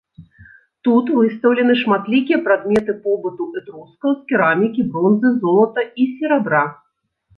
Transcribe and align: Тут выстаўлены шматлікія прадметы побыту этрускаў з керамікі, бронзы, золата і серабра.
Тут 0.87 1.09
выстаўлены 1.17 1.73
шматлікія 1.81 2.39
прадметы 2.49 2.91
побыту 3.03 3.43
этрускаў 3.61 4.15
з 4.19 4.33
керамікі, 4.33 4.81
бронзы, 4.95 5.29
золата 5.45 5.81
і 6.05 6.11
серабра. 6.15 6.65